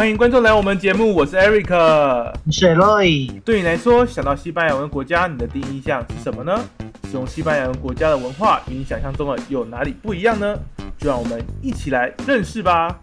[0.00, 3.38] 欢迎观众来我们节目，我是 Eric，我是 Roy。
[3.42, 6.58] 对你来说，想到西班牙文国家，你的第一印象是什么呢？
[7.04, 10.58] 使用西班牙文国家的文化与你想象中的有哪里不一样呢？
[10.96, 12.98] 就让我们一起来认识吧。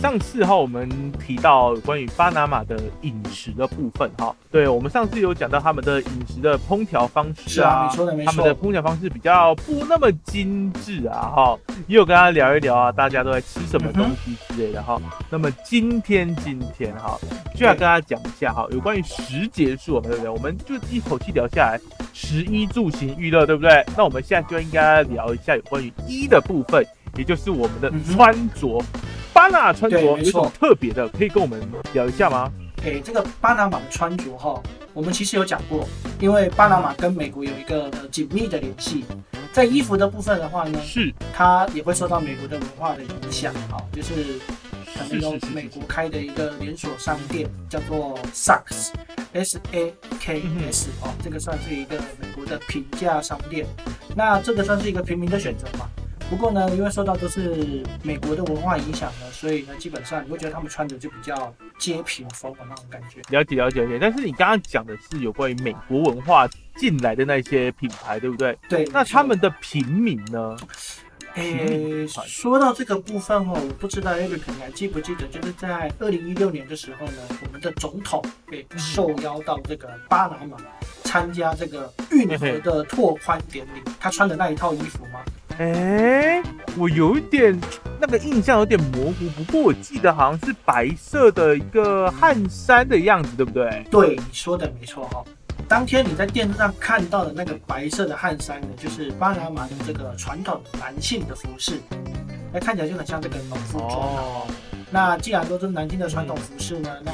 [0.00, 7.88] 上次哈，我们提到关于巴拿马的饮食的部分哈，对我们上次有讲到他们的饮食的烹调方式啊，
[8.24, 15.00] 他们的烹调方式比较不那么精致啊哈，也有跟他聊一聊啊，大家都在吃什么东西之类的哈。
[15.30, 17.18] 那么今天今天哈，
[17.54, 20.28] 就要跟大家讲一下哈，有关于十结束，对不对？
[20.28, 21.80] 我们就一口气聊下来，
[22.12, 23.84] 十一住行娱乐，对不对？
[23.96, 28.82] 那我们现在就应该聊一下有关于一的部分，也就是我们的穿着。
[29.36, 31.06] 巴拿马穿着有什么特别的？
[31.10, 31.60] 可以跟我们
[31.92, 32.50] 聊一下吗？
[32.84, 34.58] 诶，这个巴拿马的穿着哈，
[34.94, 35.86] 我们其实有讲过，
[36.18, 39.04] 因为巴拿马跟美国有一个紧密的联系，
[39.52, 44.40] 在衣服的部分的话呢，是它也会受到美国的文化的影响哈，就是
[44.96, 53.66] 可能有美国开的一个连锁商店叫做 Saks，S A K S 哦，这个算是一个美国的平价商店，
[54.16, 55.86] 那这个算是一个平民的选择嘛？
[56.28, 63.20] 不过呢，因为受到都是美国的文化影响呢，所以呢，基本上你会觉得他们穿着就比较街平风的那种感觉。
[63.30, 63.98] 了解了解了解。
[64.00, 68.58] 但是你刚刚讲的是有关于美国文化进来的那些品牌，对不对？
[68.68, 68.84] 对。
[68.92, 70.56] 那他们的平民呢？
[71.34, 80.56] 诶，说到这个部分哦，我不知道 Eric 你还记不记得，就是在二零一六年的时候呢，我们的总统被受邀到这个巴拿马
[81.04, 85.20] 参加这个运河的拓宽典礼，他穿的那一套衣服吗？
[85.58, 86.42] 哎，
[86.76, 87.58] 我有一点
[87.98, 93.86] 那个印象有点模糊，不过我记得好像是白色的一个汗衫的样子，对不对？
[93.90, 95.24] 对，你说的没错哈。
[95.66, 101.80] 当天你在电视上看到的那个白色的汗衫呢，就是巴拿马的这个传统男性的服饰，
[102.52, 104.46] 那看起来就很像这个农夫装哦。
[104.90, 107.12] 那既然都是南京的传统服饰呢，那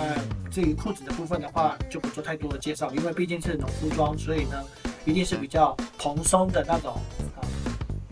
[0.50, 4.60] 至于裤子的部分的话，就不做太多的介绍，因为毕竟是农夫装，所以呢，
[5.04, 7.00] 一定是比较蓬松的那种。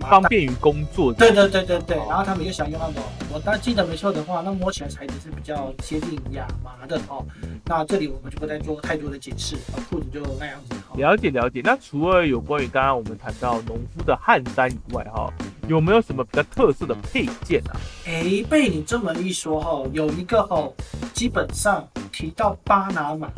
[0.00, 1.12] 方便于工作。
[1.12, 3.02] 对对对对对，然后他们又想用那种，
[3.32, 7.24] 我当记得没错的话，那摸起来材质是比较接近亚麻的哦。
[7.66, 9.56] 那这里我们就不再做太多的解释，
[9.88, 10.76] 裤子就那样子。
[10.96, 11.60] 了解了解。
[11.62, 15.32] 那除了有关于刚刚我们谈到农夫的汗衫以外，哈，
[15.68, 17.76] 有没有什么比较特色的配件啊？
[18.06, 20.68] 哎，被你这么一说哈，有一个哈，
[21.14, 23.28] 基本上提到巴拿马。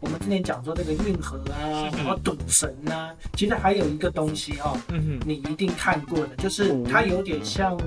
[0.00, 4.76] 我们之前讲说这个运河啊，然后赌神啊，其实还有一个东西哈，
[5.24, 7.78] 你一定看过的，就是它有点像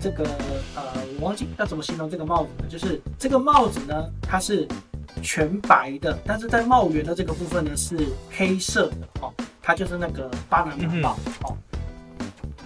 [0.00, 0.24] 这个
[0.74, 0.82] 呃，
[1.20, 4.66] 我忘记要怎么形容这个帽子了，就是这个帽子呢，它是
[5.22, 7.96] 全白的，但是在帽檐的这个部分呢是
[8.30, 11.56] 黑色的哦，它就是那个巴拿马帽哦。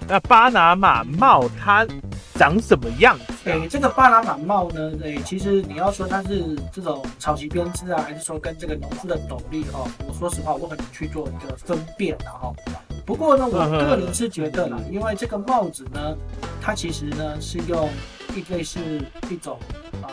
[0.09, 1.87] 那巴拿马帽它
[2.35, 3.15] 长什么样？
[3.45, 4.91] 诶，这个巴拿马帽呢？
[5.03, 9.87] 诶，其实你要说它是这种草席编织啊，还是说跟这个农夫的斗笠哦？
[10.09, 12.51] 我说实话，我很难去做一个分辨的哈。
[13.05, 16.17] 不过呢，我个人是觉得啦，因为这个帽子呢，
[16.63, 17.89] 它其实呢是用
[18.35, 19.59] 一类是一种
[20.03, 20.09] 啊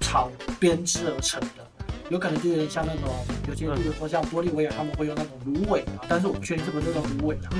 [0.00, 0.30] 草
[0.60, 1.71] 编织而成的。
[2.12, 3.10] 有可能就有点像那种，
[3.48, 7.56] 有些比如说像玻利维亚，他们会用那种芦苇啊，但是我不确定是不是这种芦苇的哈，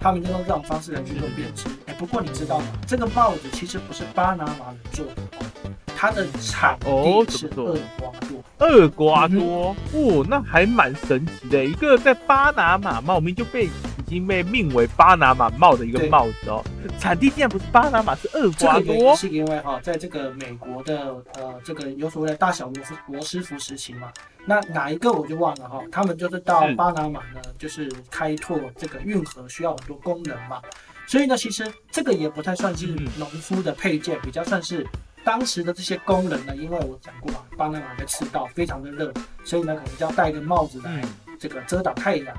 [0.00, 1.68] 他们就用这种方式来去做编织。
[1.84, 2.64] 哎，不过你知道吗？
[2.86, 8.66] 这个帽子其实不是巴拿马人做的哦，它的产地是厄瓜多。
[8.66, 13.68] 厄瓜多哦，那还蛮神奇的，一个在巴拿马帽名就被。
[14.12, 16.62] 已经被命为巴拿马帽的一个帽子哦，
[17.00, 19.16] 产地竟然不是巴拿马，是厄瓜多。
[19.16, 24.12] 是因为哈，在这个美国的呃这个有所谓的大小罗斯罗斯福时期嘛，
[24.44, 30.60] 那哪一个我就忘了哈，他们就是到巴拿马呢，就是开拓这个运河需要很多工人嘛，
[31.06, 34.86] 所以呢，其实这个也不太算是农夫的配件，比较算是
[35.24, 39.10] 当时的这些工人呢，因为我讲过嘛，巴拿马的赤道非常的热，
[39.42, 41.02] 所以呢，可能就要戴个帽子来
[41.40, 42.36] 这个遮挡太阳。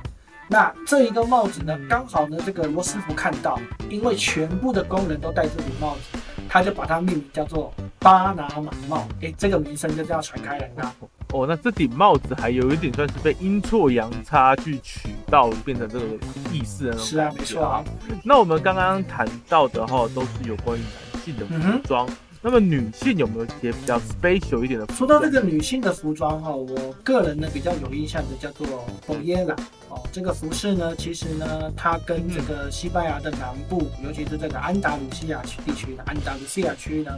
[0.49, 3.59] 那这一个帽子呢，刚好呢，这个罗斯福看到，
[3.89, 9.07] 因为全部的工人都戴这顶帽子，他就把它命名叫做巴拿马帽。
[9.21, 10.93] 哎，这个名声就这样传开来了。
[11.33, 16.05] 哦，那这顶帽子还有一点算是被阴错阳差去取到，变成这个
[16.51, 16.97] 意思了。
[16.97, 17.83] 是啊，没错啊。
[18.23, 22.07] 那我们刚刚谈到的哈，都是有关于男性的服装。
[22.45, 24.93] 那么女性有没有一些比较 special 一点的？
[24.93, 29.57] 说到这个女性的服装哈，我个人呢比较有印象的叫做 boyera
[29.87, 37.17] 哦，这个服饰呢，其实呢，它跟这个西班牙的南部，尤其是这个安达卢西亚区地区的安达卢西亚区呢，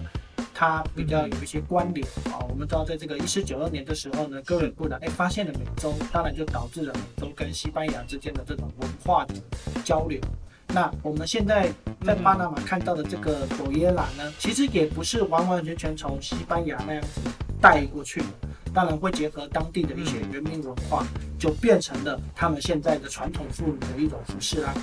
[0.54, 2.46] 它比较有一些关联啊。
[2.48, 9.34] 我们知道，在这个一四九二年的时候呢，哥伦布呢，哎，发现了美洲，当然就导致了美洲跟西班牙之间的这种文化的
[9.84, 10.22] 交流。
[10.76, 11.72] 那我们现在
[12.06, 17.22] 在巴拿马看到的这个朵耶拉呢，其实也不是完完全全从西班牙那样子
[17.62, 18.26] 带过去的，
[18.74, 21.06] 当然会结合当地的一些人民文化，
[21.40, 24.74] 就变成了他们现在的传统妇女的一种服饰啦。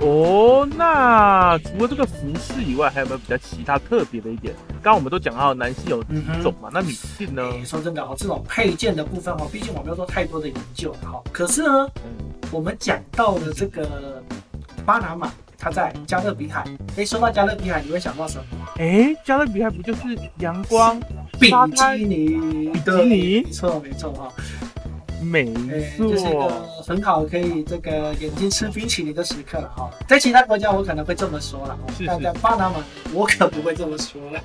[0.00, 4.54] 哦，那除了这个服饰以外，还有没有比较其他特别的一点？
[4.82, 7.42] 刚刚我们都讲到男性有几种嘛，那女性呢？
[7.64, 11.22] 说真的哦，这种配件的部分哦，毕竟我没有做太多的研究哈。
[11.32, 11.88] 可是呢，
[12.50, 14.22] 我们讲到的这个
[14.84, 16.64] 巴拿马，它在加勒比海。
[16.96, 18.44] 哎，说到加勒比海，你会想到什么？
[18.76, 20.00] 哎，加勒比海不就是
[20.38, 21.00] 阳光、
[21.40, 22.70] 比基尼？
[22.72, 23.42] 比基尼？
[23.42, 24.32] 没错，没错哈。
[25.22, 25.46] 没
[25.96, 26.48] 错，这是一个
[26.86, 29.90] 很好可以这个眼睛吃冰淇淋的时刻哈。
[30.06, 31.76] 在其他国家我可能会这么说了，
[32.06, 32.76] 但在巴拿马
[33.12, 34.40] 我可不会这么说了。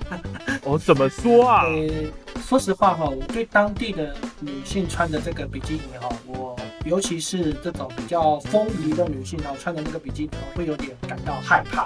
[0.64, 1.66] 我怎么说啊？
[1.66, 11.84] 呃，说实话哈，我对当地的女性穿的这个比基尼哈，我尤其是这种比较丰腴的女性哦，穿的那个比基尼会有点感到害怕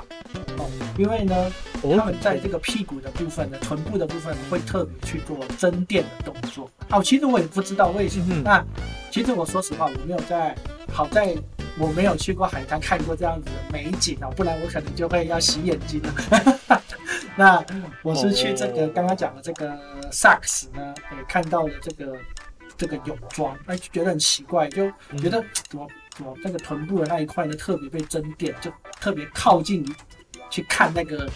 [0.57, 1.51] 哦，因为呢，
[1.81, 6.69] 他们在这个屁股的部分呢，臀部的部分会特别去做增垫的动作。
[6.89, 8.41] 哦，其实我也不知道为什么。
[8.43, 8.63] 那
[9.11, 10.55] 其实我说实话，我没有在，
[10.91, 11.35] 好在
[11.77, 16.81] 我没有去过海滩看过这样子的美景啊，不然我可能就会要洗眼睛了。
[17.37, 17.61] 那
[18.01, 19.77] 我是去这个刚刚讲的这个
[20.09, 22.15] 萨克斯呢，也看到了这个
[22.77, 29.85] 这个泳装，哎，就觉得很奇怪，就觉得怎么怎么那个臀部的那一块呢特别被增垫，就特别靠近
[30.49, 31.29] 去看那个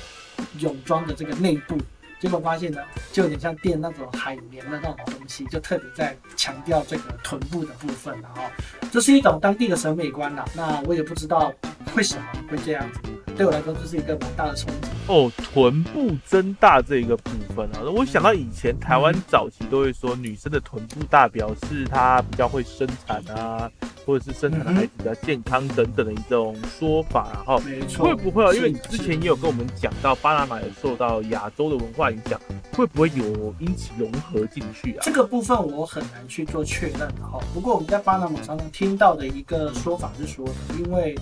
[0.59, 1.77] 泳装的这个内部。
[2.19, 2.81] 结果发现呢，
[3.13, 8.51] 就有点像垫那种海绵的那种东西，就特别在强调这个臀部的部分了哈。
[8.91, 11.53] 这是一种当地的审美观啦，那我也不知道
[11.95, 12.99] 为什么会这样子。
[13.37, 15.31] 对我来说，这是一个蛮大的冲击哦。
[15.51, 23.69] 臀部增大这一个部分啊，我想到以前台湾早期都会说，女生的臀部大表示她比较会生产啊。
[24.05, 27.59] 或者是生产的孩子比较健康等等的一种说法，然后
[28.03, 28.51] 会不会啊？
[28.55, 32.39] 因为你之前也有跟我们讲到，巴拿马有受到亚洲的文化影响，
[32.73, 35.01] 会不会有因此融合进去啊？
[35.03, 37.39] 这个部分我很难去做确认哈。
[37.53, 40.43] 不过我们在巴拿马常常听到的一个说法是说，
[40.79, 41.15] 因为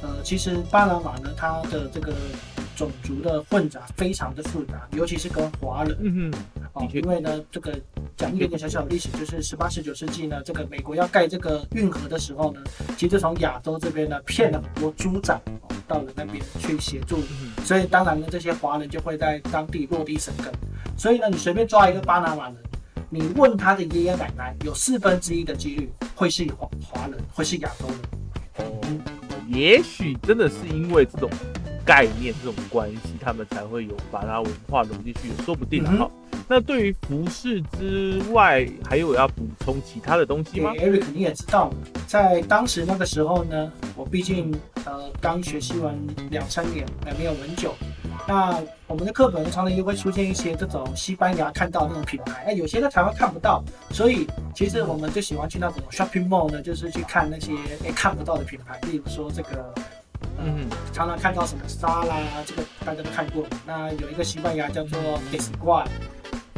[0.00, 2.14] 呃，其实巴拿马呢，它的这个。
[2.80, 5.94] 种族的混杂非常的复杂，尤其是跟华人。
[6.00, 6.38] 嗯哼，
[6.72, 7.78] 哦，因为呢，这个
[8.16, 12.62] 讲一点点小小的历史，就是十八、十九世纪呢，这个美国要盖这个运河的时候呢，
[12.96, 15.38] 其实从亚洲这边呢骗了很多猪仔
[15.86, 17.18] 到了那边去协助，
[17.66, 20.50] 所以当然呢，这些华人就会在当地落地生根。
[20.96, 22.56] 所以呢，你随便抓一个巴拿马人，
[23.10, 27.98] 你问他的爷爷奶奶，有四分之一的几率会是华华人，会是亚洲人。
[28.56, 28.80] 哦，
[29.48, 31.28] 也许真的是因为这种。
[31.90, 36.08] 概念这种关系，他们才会有把它文化融进去，说不定哈。
[36.46, 41.68] 那对于服饰之外，还有要补充其他的东西吗？Eric，你也知道，
[42.06, 44.54] 在当时那个时候呢，我毕竟
[44.84, 45.98] 呃刚学习完
[46.30, 47.74] 两三年，还没有很久。
[48.28, 57.50] 那我们的课本常常也会出现一些这种西班牙看到那种品牌，哎，有些在台湾看不到，所以其实我们就喜欢去那种 shopping mall 呢，就是去看那些
[57.84, 59.74] 哎看不到的品牌，例如说这个。
[60.42, 62.16] 嗯，常常看到什么沙啦，
[62.46, 63.46] 这个大家都看过。
[63.66, 64.98] 那有一个西班牙叫做
[65.30, 65.84] d e s q u a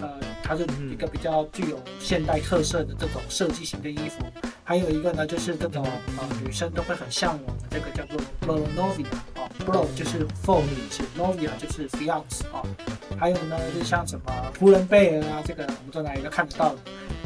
[0.00, 0.09] 呃，
[0.42, 4.25] 它是一个比较具有现代特色的这种设计型的衣服。
[4.64, 5.85] 还有一个呢，就是这种
[6.18, 9.04] 呃女生都会很向往的这个叫做 b
[9.64, 12.62] ，Bro 就是 For 女士，Novia 就是 Fiance 啊。
[13.19, 16.78] 还有呢，就像什么仆人贝尔啊，这个我们在哪里都看得到的。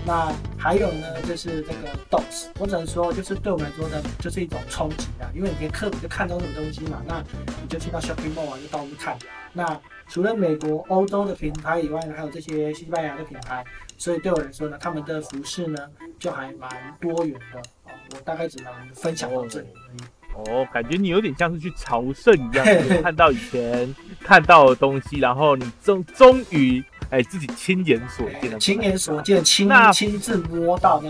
[0.04, 7.24] 那还有呢，就是这个 DOS，我只能说，就是对我们来说呢，就是一种冲击啊，因为你连课本就看到这种东西嘛，那
[7.62, 9.18] 你就去到 shopping mall 啊就到处看。
[9.52, 13.64] 那除了美国、欧洲的品牌以外呢，还有这些西班牙的品牌，
[13.98, 15.78] 所以对我来说呢，他们的服饰呢
[16.18, 17.58] 就还蛮多元的
[17.90, 17.94] 啊。
[18.14, 19.98] 我大概只能分享到这里而已。
[20.46, 22.66] 哦，感觉你有点像是去朝圣一样，
[23.02, 26.82] 看到以前看到的东西，然后你终终于。
[27.08, 31.08] 哎，自己亲眼所见的，亲眼所见，亲亲自摸到那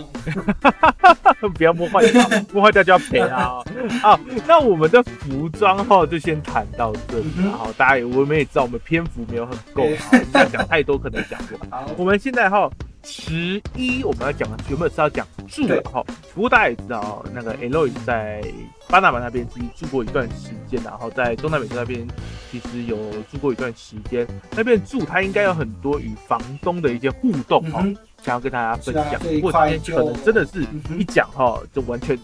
[1.41, 3.63] 种， 不要摸坏掉，摸坏掉就要赔啊！
[4.03, 7.51] 好，那我们的服装哈就先谈到这里了。
[7.57, 9.87] 好，大家也我们也知道我们篇幅没有很够，
[10.35, 11.83] 要讲太多可能讲不完。
[11.97, 12.69] 我们现在哈
[13.03, 18.41] 十一我们要讲的原本是要讲住的哈，不过大家也知道那个 Eloy 在。
[18.89, 22.07] 巴拿马那边其实住过一段时间，然后在中南美洲那边
[22.49, 22.95] 其实有
[23.29, 24.25] 住过一段时间。
[24.55, 27.83] 那边住他应该有很多与房东的一些互动哦，
[28.23, 29.19] 想要跟大家分享。
[29.19, 30.65] 不过今天可能真的是
[30.97, 32.17] 一讲哈，就完全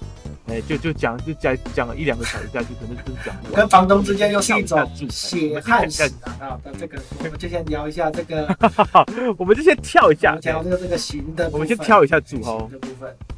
[0.47, 6.03] 哎，就就讲就讲讲了一两个小时下去，可能就是讲跟房东之间又是一种血汗史
[6.39, 6.57] 啊。
[6.63, 8.55] 那这个我们就先聊一下这个，
[9.37, 12.92] 我们就先跳一下，聊这个这个行的，我们先跳一下住哦的部分。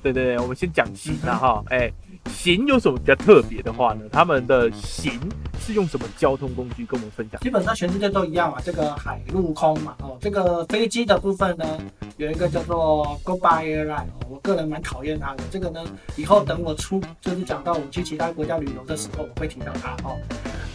[0.06, 1.92] 对对对，我们先讲行的哈，哎。
[2.28, 4.02] 行有什么比较特别的话呢？
[4.12, 5.20] 他们的行
[5.60, 7.40] 是用什么交通工具跟我们分享？
[7.42, 9.96] 基本上全世界都一样嘛，这个海陆空嘛。
[10.00, 11.80] 哦，这个飞机的部分呢，
[12.18, 15.44] 有一个叫做 Goodbye Airline，我个人蛮讨厌它的。
[15.52, 15.86] 这个呢，
[16.16, 20.18] 以后等我出就是讲到我去其他国家旅游的时候，我会提到它哦。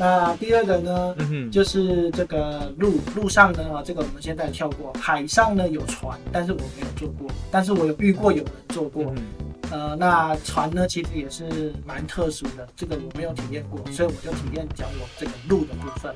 [0.00, 1.14] 那第二个呢，
[1.52, 4.90] 就是这个路路上呢，这个我们现在跳过。
[4.99, 9.12] 海上呢有船，但是我没有坐过，但是我有遇过有人坐过。
[9.71, 16.14] 呃，那船呢，其实也是蛮特殊的，这个我没有体验过，所以我就体验讲我这个路的部分。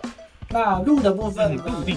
[0.49, 1.55] 那路的部分，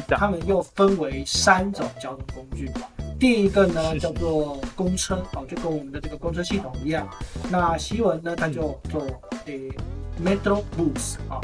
[0.10, 2.70] 他们又分为三种交通工具。
[3.17, 7.08] 第一个呢叫做公车，哦，就跟我们的这个公车系统一样。
[7.50, 9.01] 那西文呢，它就做
[9.46, 9.72] 诶
[10.24, 11.41] metro bus 啊，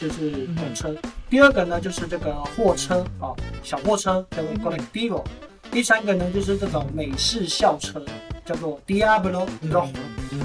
[0.00, 0.94] 就是公车。
[1.28, 5.22] 第二个呢就是这个货车，啊，小货车叫做 colectivo。
[5.70, 8.04] 第三个呢就是这种美式校车。
[8.44, 9.88] 叫做 Diablo Long，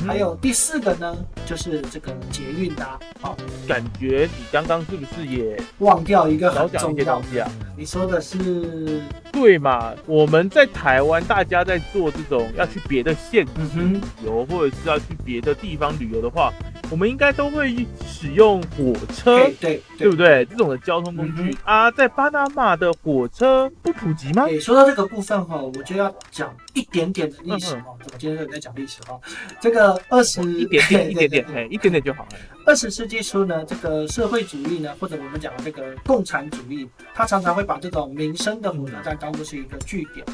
[0.07, 2.87] 还有第四个呢，就是这个捷运的。
[3.19, 3.35] 好，
[3.67, 7.51] 感觉你刚刚是不是也忘掉一个很重要的东西啊？
[7.75, 9.01] 你说的是
[9.33, 9.93] 对嘛？
[10.05, 13.45] 我们在台湾，大家在做这种要去别的县
[13.75, 16.53] 旅游，或者是要去别的地方旅游的话。
[16.91, 20.43] 我们应该都会使用火车，对对不对？
[20.45, 24.47] 这种的交通工具啊，在巴拿马的火车不普及吗？
[24.59, 27.95] 说到这个部分哈，我就要讲一点点的历史哈。
[28.03, 29.19] 怎么今天在讲历史哈？
[29.61, 32.29] 这个二十一点点一点点，哎，一点点就好了。
[32.65, 40.25] 二十世纪初呢，这个社会主义呢，或者我们讲的这个共产主义，它常常会把这种民生的火车站当作是一个据点。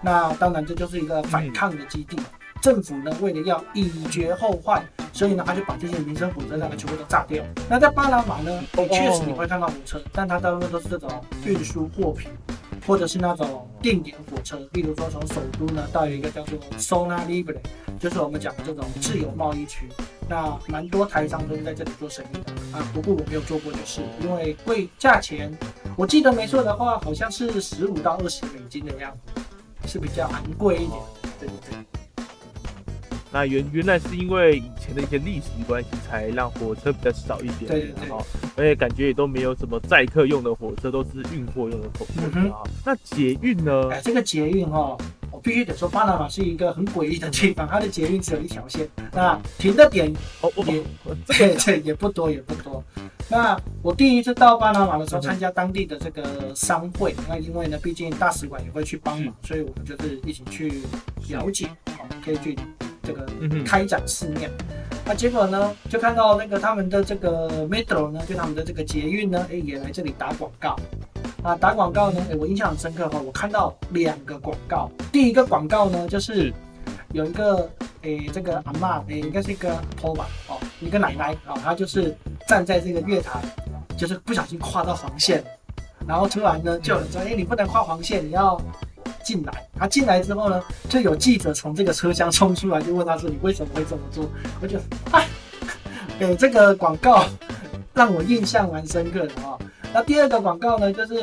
[0.00, 2.16] 那当然，这就是一个反抗的基地。
[2.60, 7.42] 政府呢，为了要以绝后患，所以呢，他就把这些民生火车站呢全部都炸掉。
[7.68, 12.30] 那在巴拿马呢，确实你会看到火车，但它大部分都是这种运输货品，
[12.86, 14.58] 或者是那种定点火车。
[14.72, 17.58] 例如说，从首都呢到一个叫做 Zona Libre，
[17.98, 19.88] 就是我们讲的这种自由贸易区。
[20.28, 22.86] 那蛮多台商都是在这里做生意的啊。
[22.92, 25.50] 不过我没有做过，就是因为贵价钱，
[25.96, 31.00] 我记得没错的话，好像是十五到二十美金的样子，是比较昂贵一点。
[31.40, 31.97] 对对对。
[33.30, 38.08] 那原原来是因为以前的一些历史关系，才让火车比较少一点，对对，
[38.56, 42.62] 而且感觉也都没有什么载客用的火车，都是运货用的火车啊。
[42.84, 43.90] 那捷运呢？
[43.90, 44.96] 哎，这个捷运哈，
[45.30, 50.10] 我必须得说，巴拿马是一个很诡异的地方，它的捷运只有一条线，那停的点
[50.66, 50.82] 也
[51.26, 52.82] 这个也不多也不多。
[53.30, 60.80] 那我第一次到巴拿马的时候，参加当地的这个商会，那因为呢，毕竟大使馆也会去帮忙，所以我们就是一起去
[61.28, 62.56] 了解，好，可以去。
[63.08, 64.50] 这个开展四面，
[65.02, 70.76] 那结果呢，就看到那个他们的这个 metro 呢，就他们的这个捷运呢，哎，也来这里打广告。
[71.42, 74.90] 啊，打广告呢，哎，我印象很深刻哈，我看到两个广告。
[75.10, 76.52] 第一个广告呢，就是
[77.14, 77.70] 有一个，
[78.02, 82.14] 哎，这个阿妈，哎，应该是一个婆吧，哦，一个奶奶啊，她就是
[82.46, 83.40] 站在这个月台，
[83.96, 85.42] 就是不小心跨到黄线，
[86.06, 88.60] 然后突然呢，就有人说，哎，你不能跨黄线，你要。
[89.28, 94.26] 进来，他进来之后呢，就有记者从这个车厢冲出来，就问他说：“你为什么会这么做？”
[94.58, 94.78] 我就，
[95.10, 95.28] 哎，
[96.18, 97.26] 给这个广告
[97.92, 99.58] 让我印象蛮深刻的啊。
[99.92, 101.14] 那第二个广告呢，就是，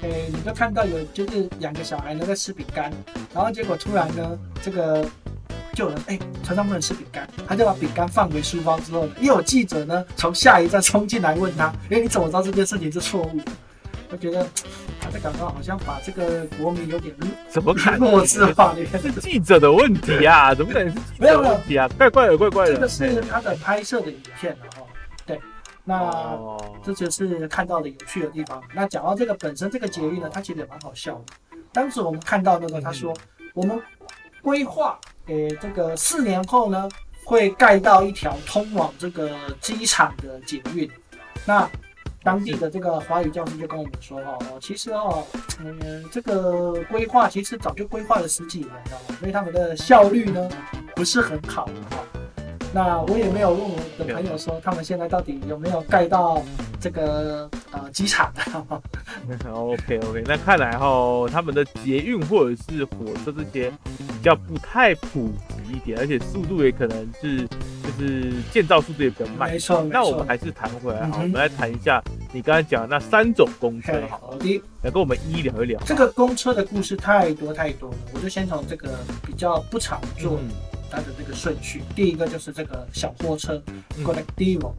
[0.00, 2.90] 诶，你就看到有就是两个小孩呢在吃饼干，
[3.34, 5.04] 然后结果突然呢，这个
[5.74, 13.44] 就有人哎，船上不能吃饼干，他就把饼干放回书包之后，又有记者呢从下一站冲进来问他：“哎，你怎么知道这件事情是错误的？”
[14.10, 14.46] 我觉得。
[15.00, 17.14] 他的感到好像把这个国民有点
[17.50, 18.74] 怎么看弱智化？
[18.98, 20.54] 是记者的问题啊？
[20.54, 21.86] 怎么可能是记者的问题啊？
[21.98, 22.74] 怪怪的，怪怪的。
[22.74, 24.82] 这个是他的拍摄的影片哈。
[25.26, 25.38] 对，
[25.84, 26.34] 那
[26.82, 28.62] 这就是看到的有趣的地方。
[28.74, 31.58] 那讲到这个本身这个捷运呢，它其实也蛮好笑的。
[31.70, 33.14] 当时我们看到那个他说，
[33.52, 33.78] 我们
[34.40, 36.88] 规划诶这个四年后呢，
[37.26, 39.30] 会盖到一条通往这个
[39.60, 40.90] 机场的捷运。
[41.44, 41.68] 那
[42.24, 45.22] 当地的这个华语教师就跟我们说哈，其实哦，
[45.60, 50.48] 嗯，这个规划其实早就规划了十几年了，所以他们的效率呢
[50.96, 51.98] 不是很好哈。
[52.72, 56.42] 那我也没有问我的朋友说，他们现在到底有没有盖到
[56.80, 58.32] 这个呃机场
[59.52, 67.48] ？OK OK，那看来哈，他们的捷运或者是火车这些比较不太普及一点，而且速度也可能是。
[67.84, 69.84] 就是建造速度也比较慢，没错。
[69.84, 72.02] 那我们还是谈回来哈，我们来谈一下
[72.32, 75.78] 你刚才讲那三种公车，好的，来跟我们一一聊一聊。
[75.84, 80.40] 这个公车的故事太多太多了，我就先从这个比较不常坐，
[80.90, 81.82] 它的这个顺序。
[81.94, 83.62] 第一个就是这个小货车
[84.02, 84.72] colectivo，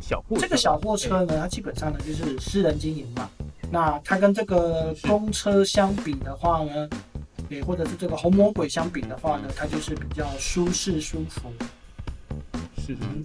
[0.00, 3.30] 小货这个小货车呢，它基本上呢就是私人经营嘛。
[3.70, 6.88] 那它跟这个公车相比的话呢，
[7.48, 11.52] 也或者是这个红魔鬼相比的话呢，它就是比较舒适舒服。
[12.76, 13.22] 是嗯，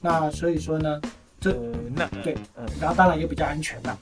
[0.00, 1.00] 那所以说呢，
[1.40, 3.96] 这呃，那对，嗯然后当然也比较安全啦。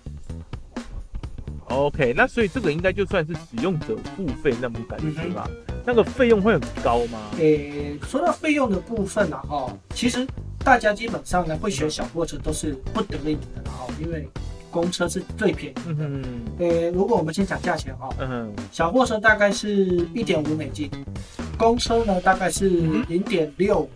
[1.69, 5.49] ，OK，那所以这个应该就算是使用者付费那种感嗯觉吧？
[5.85, 7.19] 那个费用会很高吗？
[7.39, 10.27] 诶，说到费用的部分啊，哦，其实
[10.61, 14.29] 大家基本上呢会选小货车都是不得已的啦，哈，因为
[14.75, 15.77] 公车是最便宜。
[15.87, 16.25] 嗯哼，
[16.59, 20.91] 诶，如果我们先讲价钱哈，嗯，小货车大概是一点五美金，
[21.57, 22.69] 公车呢大概是
[23.09, 23.89] 零点六五。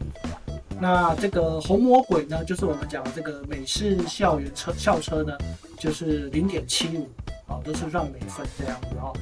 [0.81, 5.37] 那这个红魔鬼呢，就是我们讲的这个美式校园车校车呢，
[5.77, 7.11] 就是零点七五，
[7.49, 9.13] 啊，都是让美分这样子哈。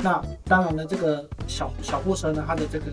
[0.00, 2.84] 那当然了，这个小小货车呢，它的这个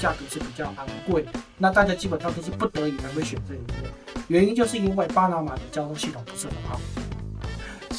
[0.00, 1.26] 价格是比较昂贵，
[1.58, 3.88] 那大家基本上都是不得已才会选这一个，
[4.28, 6.80] 原因就是因为巴拿马的交通系统不是很好，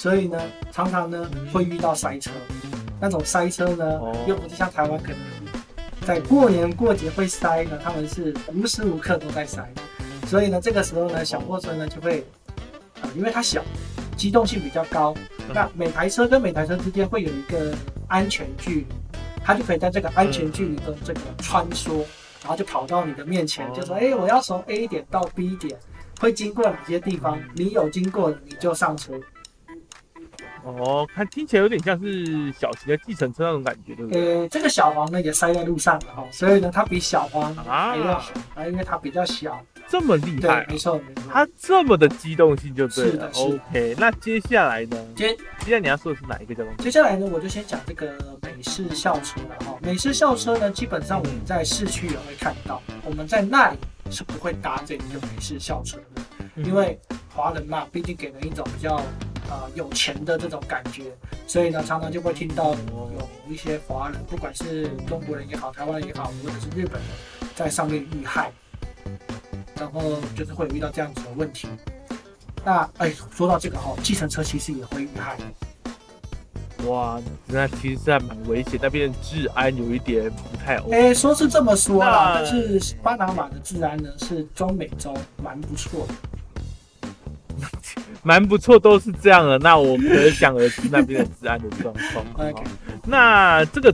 [0.03, 0.37] 所以呢，
[0.69, 2.29] 常常呢会遇到塞车，
[2.99, 5.17] 那种塞车呢哦，又不是像台湾可能
[6.05, 9.65] 在过年过节会塞呢，他们是无时无刻都在塞，
[10.27, 12.19] 所以呢，这个时候呢，小货车呢就会，
[13.01, 13.63] 啊、因为它小，
[14.17, 15.15] 机动性比较高，
[15.53, 17.73] 那每台车跟每台车之间会有一个
[18.09, 18.87] 安全距离，
[19.41, 21.99] 它就可以在这个安全距离的这个穿梭，
[22.41, 25.79] 然后就跑到你的面前，就说，哎、我要从 A 点到 B 点，
[26.19, 27.39] 会经过哪些地方？
[27.55, 29.13] 你有经过的，你就上车。
[30.63, 34.39] 哦，看听起来有点像是小型的计程车那种感觉，对不对？
[34.39, 39.61] 呃，这个小黄呢也塞在路上了哈，所以呢，它比小黄还要啊好啊，因为它比较小。
[39.87, 41.23] 这么厉害，啊，没错没错。
[41.31, 44.97] 它这么的机动性就对了 OK，那接下来呢？
[45.15, 46.75] 接接下来你要说的是哪一个交通？
[46.77, 49.77] 接下来呢，我就先讲这个美式校车了哈。
[49.81, 53.77] 美式校车呢，基本上我们在市区也会看到，我们在那里
[54.09, 56.21] 是不会搭这个美式校车的，
[56.55, 56.97] 嗯因为
[57.35, 59.01] 华人嘛，毕竟给人一种比较
[59.49, 61.03] 呃有钱的这种感觉，
[61.47, 68.51] 所以呢，常常就会听到有一些华人，不管是中国人也好，台湾人也好，或者是日本人，在上面遇害，
[69.75, 70.01] 然后
[70.35, 71.67] 就是会有遇到这样子的问题。
[72.65, 75.37] 那哎，说到这个哈，计程车其实也会遇害。
[76.87, 80.93] 哇，那其实还蛮危险，那边的治安有一点不太 OK。
[80.93, 86.13] 哎，说是这么说啦，但是巴拿马的治安呢是中美洲蛮不错的。
[88.23, 89.57] 蛮不错，都是这样的。
[89.59, 91.93] 那我可想而知那边的治安的状
[92.33, 92.51] 况。
[93.05, 93.93] 那这个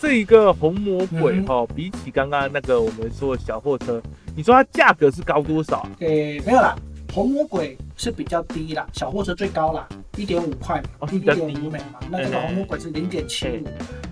[0.00, 4.02] 这一个红魔鬼嗯哈、比起刚刚那个我们说的小货车，
[4.34, 5.90] 你说它价格是高多少啊？
[6.00, 6.74] 诶，没有啦，
[7.12, 9.86] 红魔鬼是比较低啦，小货车最高啦，
[10.16, 12.00] 一点五块嘛哦，一点五美嘛。
[12.10, 13.64] 那这个嗯红魔鬼是零点七五。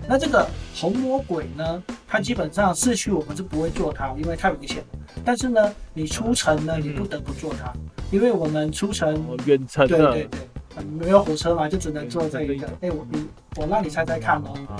[0.07, 4.85] 那这个红魔鬼呢，它基本上市区我们是不会坐它，因为太危险了。
[5.23, 7.73] 但是呢，你出城呢，你不得不坐它，
[8.11, 10.29] 因为我们出城哦，远程的对对
[10.75, 12.67] 对，没有火车嘛，就只能坐这一个。
[12.81, 14.75] 哎，我你我让你猜猜看哦，啊，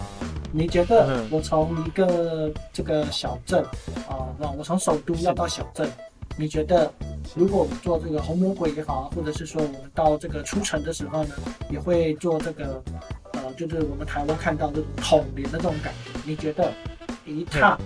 [0.52, 1.28] 你觉得嗯。
[1.32, 3.64] 我从一个这个小镇
[4.08, 5.90] 啊，那我从首都要到小镇，
[6.38, 6.92] 你觉得
[7.36, 11.36] 如果我们做这个红魔鬼也好啊，或者是说我们到这个出城的时候呢，
[11.70, 12.82] 也会坐这个
[13.34, 16.72] 呃，就是我们台湾看到这种统联的这种感觉，你觉得
[17.26, 17.78] 一趟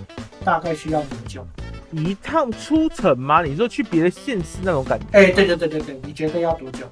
[0.44, 1.44] 大概需要多久？
[1.92, 3.42] 一趟出城吗？
[3.42, 6.90] 你说去别的县市那种感觉，哎，对对对对对，你觉得要多久？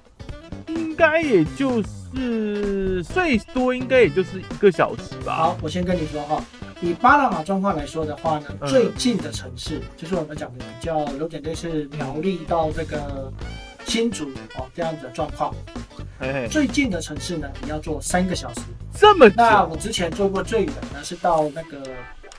[0.68, 1.82] 应该也就
[2.14, 5.36] 是最多应该也就是一个小时吧。
[5.36, 6.44] 好，我先跟你说哈，
[6.80, 13.32] 以巴拿马状况来说的话呢，嗯最近的城市就是我们讲的比较有点类似苗栗到这个
[13.86, 15.54] 新竹哦这样子的状况。
[16.18, 18.60] 哎，最近的城市呢，你要坐三个小时。
[18.92, 21.80] 这么久，那我之前坐过最远呢，是到那个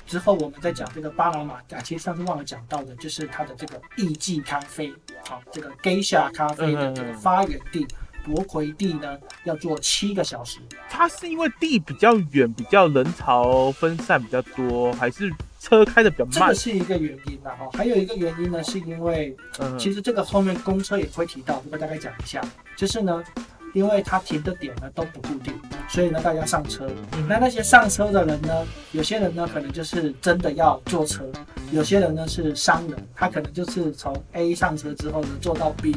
[0.10, 4.92] 之后我们再讲这个巴拿马啊，其实上次忘了讲到的，就是它的这个艺妓咖啡，
[5.26, 7.88] 好、这个 Geisha 咖啡的这个发源地。
[8.22, 10.60] 博魁地呢，要坐七个小时。
[10.90, 16.54] 它是因为地比较远，比较人潮分散比较多，还是车开的比较慢这个？
[16.54, 22.42] 是一个原因啦，哈，还有一个原因呢，是因为嗯，其实这个后面公车也会提到，我大概讲一下，
[22.76, 23.24] 就是呢，
[23.74, 25.54] 因为它停的点呢都不固定，
[25.88, 26.88] 所以呢大家上车。
[27.14, 31.24] 嗯那那些上车的人呢，有些人呢可能就是真的要坐车，
[31.72, 35.96] 有些人呢是商人，他可能就是从 A 上车之后呢坐到 B，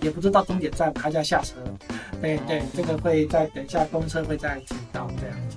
[0.00, 1.54] 也不知道终点站他就要下车。
[2.20, 5.56] 对对，这个会在等一下公车会再提到这样子。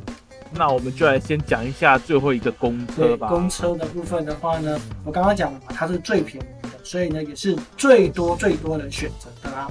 [0.51, 3.27] 那我们就来先讲一下最后一个公车吧。
[3.27, 9.67] 公车的部分的话呢，我刚刚讲了嘛，它是最便宜的，所以呢也是最多最多人选择的啦。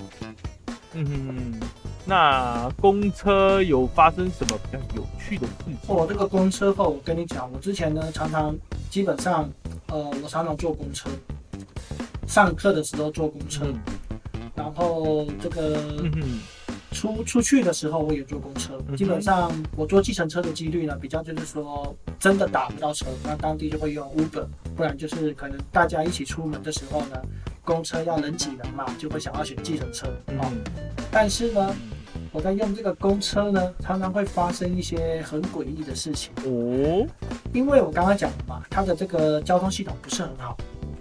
[0.93, 1.61] 嗯哼哼，
[2.07, 5.75] 那公车有发生什么比较有趣的事情？
[5.87, 8.55] 哦，这个公车后，我跟你讲，我之前呢常常
[8.91, 9.49] 基本上
[9.89, 11.09] 呃，我常常坐公车，
[12.27, 13.65] 上课的时候坐公车，
[14.55, 15.81] 然后这个
[16.93, 18.79] 出出去的时候我也坐公车。
[18.99, 24.45] 基本上我坐计程车的几率呢，比较就是说真的打不到车，那当地就会用 Uber，
[24.77, 27.17] 不然就是可能大家一起出门的时候呢，
[27.65, 30.07] 公车要人挤人嘛，就会想要选计程车
[30.39, 30.53] 哦。
[31.11, 31.75] 但是呢。
[32.35, 37.07] 我在用这个公车呢，常常会发生一些很诡异的事情哦。
[37.53, 40.57] 因为我刚刚讲了嘛，它的这个交通系统不是很好，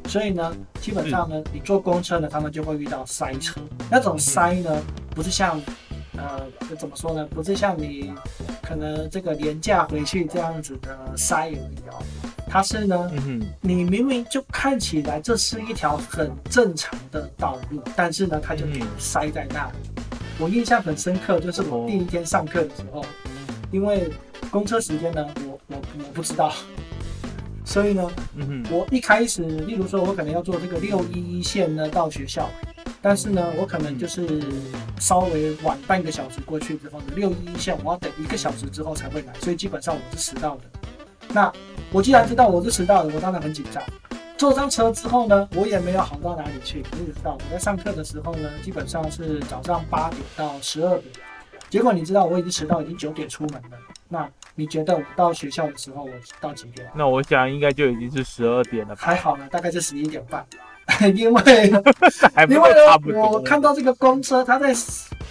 [0.05, 3.59] 所以呢，基本上呢，你坐公车呢，他们就会遇到塞车。
[3.89, 5.59] 那种塞呢，不是像，
[6.15, 7.25] 呃，怎么说呢？
[7.31, 8.13] 不是像你
[8.61, 11.97] 可能这个廉价回去这样子的塞而已哦。
[12.47, 13.11] 它是呢，
[13.59, 19.73] 你明明就看起来这是一条很正常的道路，但是呢，它就给你塞在那里。
[20.39, 23.05] 我印象很深刻，就是我第一天上课的时候，
[23.71, 24.11] 因为
[24.49, 26.51] 公车时间呢，我我我不知道，
[27.63, 28.11] 所以呢，
[28.69, 32.49] 我一开始，例如说，我可能要坐这个六一一线呢到学校，
[33.01, 34.41] 但是呢，我可能就是
[34.99, 40.63] 稍微晚半个小时过去之后呢，六一一线我要等一个小时之后才会来，所以基本上我是迟到的。
[41.29, 41.51] 那
[41.91, 43.81] 我既然知道我是迟到的，我当然很紧张。
[44.37, 46.83] 坐上车之后呢，我也没有好到哪里去。
[46.93, 51.05] 你也知道，我在上课的时候呢，基本上是早上八点到十二点。
[51.69, 53.77] 结果你知道，我已经迟到，已经九点出门了。
[54.09, 56.87] 那你觉得我到学校的时候，我到几点？
[56.95, 58.95] 那我想应该就已经是十二点了。
[58.95, 60.45] 还好呢，大概是十一点半。
[61.15, 61.41] 因为
[62.49, 64.73] 因为呢，我看到这个公车，它在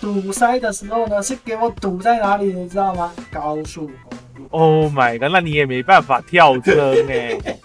[0.01, 3.13] 堵塞的时候呢，是给我堵在哪里，你知道吗？
[3.31, 4.49] 高速公路。
[4.51, 5.31] Oh my god！
[5.31, 7.13] 那你也没办法跳车呢。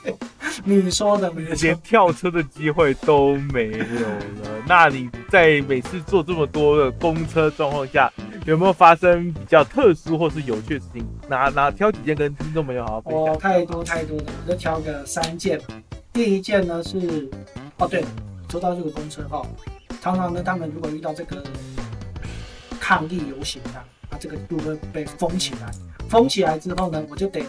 [0.76, 4.64] 你说的，连跳车的机会都没有了。
[4.68, 8.12] 那你在每次坐这么多的公车状况下，
[8.46, 11.08] 有没有发生比较特殊或是有趣的事情？
[11.30, 13.34] 哪哪挑几件跟听众朋友好好分享？
[13.34, 15.60] 哦，太多太多了，我就挑个三件。
[16.12, 17.30] 第一件呢是，
[17.78, 18.04] 哦对，
[18.50, 19.42] 说到这个公车哈，
[20.02, 21.42] 常常呢他们如果遇到这个
[22.80, 25.72] 抗议游行啊，那这个路会被封起来。
[26.10, 27.42] 封起来之后呢，我就得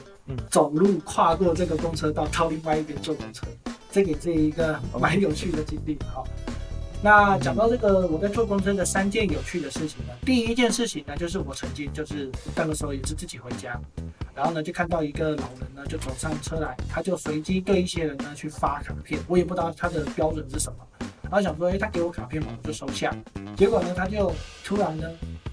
[0.51, 3.47] 走路跨过这个公车道，到另外一边坐公车。
[3.91, 5.99] 这也是一个蛮有趣的经历。
[6.14, 6.27] 好，
[7.03, 13.81] 那讲到这个我在坐公车的三件有趣的事情呢，第一件事情呢，就是我曾经就是那个时候也是自己回家，
[14.35, 20.77] 然后呢就看到一个老人呢就走上车来，他就随机对一些人呢去发卡片，我也不知道他的标准是什么。
[21.23, 23.14] 然后想说，哎，他给我卡片嘛，我就收下。
[23.57, 24.33] 结果呢，他就
[24.64, 25.07] 突然呢，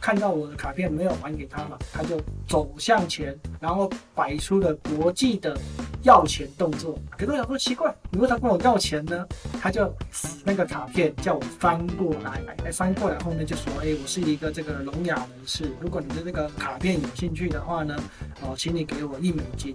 [0.06, 5.58] 看到我的卡片没有还给他嘛，他就走向前，然后摆出了国际的
[6.04, 7.00] 要钱动作。
[7.18, 9.26] 可是我想说，奇怪，如果他跟我要钱呢？
[9.60, 17.98] 他就死那个卡片，叫我翻过来，哎，翻过来后面就说，哎，我是一个这个聋哑人士，如果你对这个卡片有兴趣的话呢，
[18.44, 19.74] 哦，请你给我一美金。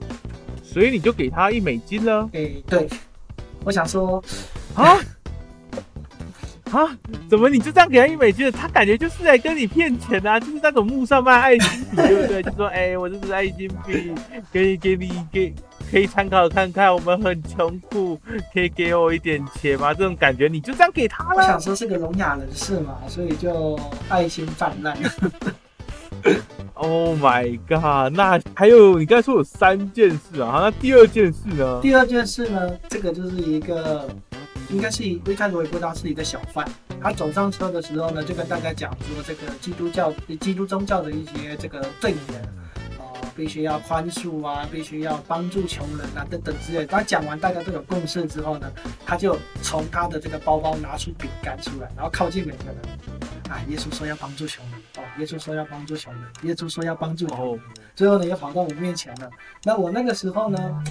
[0.63, 2.31] 所以你就给他一美金了？
[2.35, 2.89] 哎，对，
[3.65, 4.23] 我想说，
[4.77, 4.97] 啊。
[6.71, 6.97] 啊，
[7.29, 8.51] 怎么你就这样给他一美金？
[8.53, 12.43] 他感觉就是在跟你骗钱啊，就是那种木上卖爱心笔，对不对？
[12.43, 14.15] 就说，哎，我这是爱心笔，
[14.53, 15.53] 给给你给
[15.91, 18.21] 可以参考看看，我们很穷苦，
[18.55, 19.93] 可以给我一点钱吗？
[19.93, 21.37] 这种感觉你就这样给他了。
[21.37, 23.77] 我想说是个聋哑人士嘛，所以就
[24.09, 24.97] 爱心泛滥。
[26.75, 28.15] Oh my god！
[28.17, 31.79] 那还有你刚才说有三件事啊，那第二件事呢？
[31.83, 34.09] 第二件事呢，这个就是一个。
[34.73, 36.67] 应该是一一开始我也不知道是一个小贩，
[37.03, 42.43] 他走上车的时候呢，就跟大家讲说这个基督教、基督宗教的一些这个证言，
[42.99, 46.87] 哦，必须要宽恕啊，必须要帮助穷人啊，等等之类。
[46.87, 48.71] 他讲完大家都有共识之后呢，
[49.05, 52.77] 他就从他的这个包包拿出饼干出来，然后靠近每个人，
[53.51, 57.61] 啊，耶稣说要帮助穷人，哦，耶稣说要帮助穷人，耶稣说要帮助穷人，
[57.97, 59.29] 最后呢又跑到我面前了。
[59.65, 60.85] 那我那个时候呢？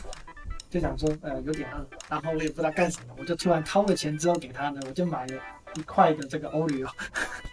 [0.69, 5.35] 就想说，呃，有点饿，然后我也不知道干什么，我就突然掏了钱之后给他呢，我就买了
[5.75, 6.93] 一块的这个欧里奥。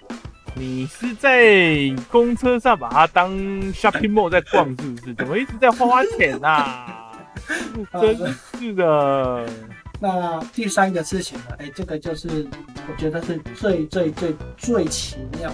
[0.54, 3.30] 你是在公车上把它当
[3.72, 5.14] shopping mall 在逛，是不是？
[5.14, 7.10] 怎么一直在花钱 呐？
[7.92, 8.16] 真
[8.58, 9.46] 是的。
[10.00, 11.56] 那第三个事情呢？
[11.58, 12.46] 哎，这个就是
[12.88, 15.52] 我觉得是最最最最奇妙。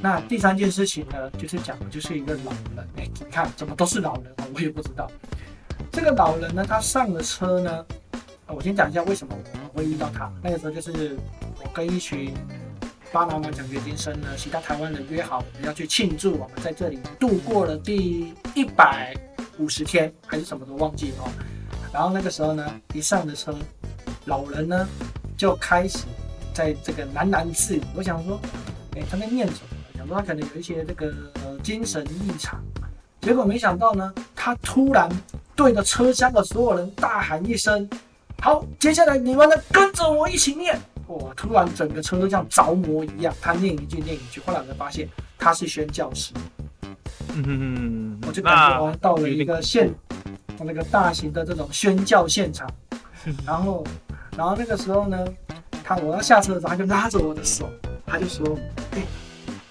[0.00, 2.88] 那第三件事情呢，就是讲的就是一个老人。
[2.96, 4.46] 哎，你看怎么都是老人啊？
[4.54, 5.10] 我也不知道。
[5.92, 7.86] 这个老人呢，他上了车呢，
[8.46, 10.32] 我先讲一下为什么我们会遇到他。
[10.42, 11.18] 那个时候就是
[11.62, 12.32] 我跟一群
[13.12, 19.14] 巴拿马奖学金生呢，其他台湾人约好，我们要去庆祝我们在这里度过了第一百
[19.58, 21.30] 五十天，还是什么都忘记了。
[21.92, 23.54] 然后那个时候呢，一上了车，
[24.24, 24.88] 老人呢
[25.36, 26.06] 就开始
[26.54, 27.82] 在这个喃喃自语。
[27.94, 28.40] 我想说，
[28.96, 29.98] 哎，他在念什么？
[29.98, 31.12] 想说他可能有一些这个
[31.62, 32.64] 精神异常。
[33.22, 35.08] 结果没想到呢，他突然。
[35.54, 37.88] 对着车厢的所有人大喊一声
[38.40, 40.74] ：“好，接下来你们呢跟着我一起念。
[41.08, 41.32] 哇！
[41.36, 45.06] 突然整个车都像着魔一样，他念一句念一句，后来我才发现
[45.38, 46.32] 他是宣教师。
[47.34, 49.92] 嗯我就感觉我到了一个现，
[50.58, 52.66] 那个大型的这种宣教现场。
[53.46, 53.84] 然后，
[54.34, 55.22] 然后那个时候呢，
[55.84, 57.68] 他我要下车的时候，他就拉着我的手，
[58.06, 58.58] 他就说
[58.96, 59.02] ：“哎。”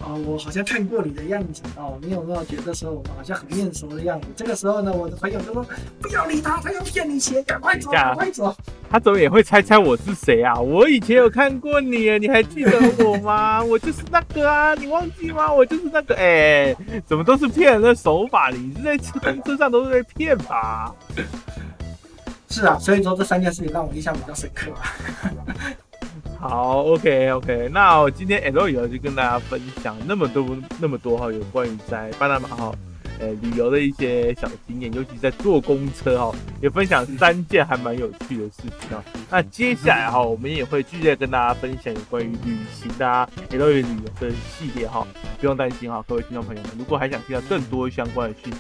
[0.04, 4.28] 哦，我好像看过你的样子哦，你有没有觉得说我们好像很面熟的样子？
[4.36, 5.66] 这个时候呢，我的朋友就说
[6.02, 8.56] 不要理他，他要骗你钱，赶快走，赶快走。
[8.90, 10.60] 他怎么也会猜猜我是谁啊？
[10.60, 12.72] 我以前有看过你，你还记得
[13.06, 13.64] 我吗？
[13.64, 15.52] 我就是那个啊，你忘记吗？
[15.52, 18.50] 我就是那个，哎，怎么都是骗人的手法？
[18.50, 20.94] 你是在车车上都是在骗吧？
[22.50, 24.72] 是啊，所以说这三件事情让我印象比较深刻。
[26.42, 32.74] 好，OK OK，那我今天 L 以后就跟大家分享那么多那么多哈，有关于在巴拿马哈，
[33.20, 39.04] 呃旅游的一些小经验，尤其在坐公车哈，也分享三件还蛮有趣的事情啊。
[39.30, 45.06] 那接下来哈，我们也会继续跟大家分享有关于旅行的 L 旅游的系列哈，
[45.40, 48.60] 不用担心哈，各位听众朋友们，如果还想听到更多相关的讯息。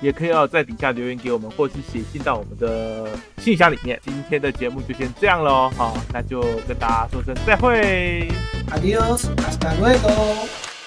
[0.00, 4.00] 也可以要在底下留言给我们，或是写信到我们的信箱里面。
[4.04, 8.28] 今天的节目就先这样喽，好，那就跟大家说声再会
[8.70, 10.77] ，Adios，hasta luego。